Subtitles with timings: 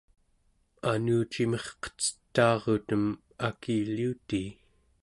[0.91, 3.03] anucimirqecetaarutem
[3.47, 4.49] akiliutii